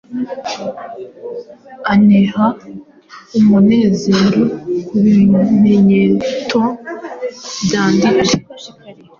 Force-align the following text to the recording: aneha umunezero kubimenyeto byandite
aneha 1.93 2.45
umunezero 3.37 4.41
kubimenyeto 4.87 6.61
byandite 7.63 8.37